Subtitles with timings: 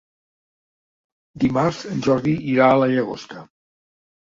[1.43, 3.47] Dimarts en Jordi irà a la Llagosta.